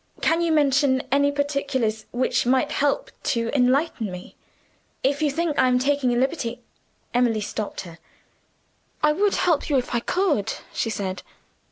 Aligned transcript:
Can 0.19 0.41
you 0.41 0.51
mention 0.51 1.01
any 1.11 1.31
particulars 1.31 2.07
which 2.09 2.43
might 2.47 2.71
help 2.71 3.11
to 3.21 3.51
enlighten 3.53 4.09
me? 4.09 4.35
If 5.03 5.21
you 5.21 5.29
think 5.29 5.59
I 5.59 5.67
am 5.67 5.77
taking 5.77 6.11
a 6.11 6.17
liberty" 6.17 6.59
Emily 7.13 7.41
stopped 7.41 7.81
her. 7.81 7.99
"I 9.03 9.11
would 9.13 9.35
help 9.35 9.69
you 9.69 9.77
if 9.77 9.93
I 9.93 9.99
could," 9.99 10.53
she 10.73 10.89
said. 10.89 11.21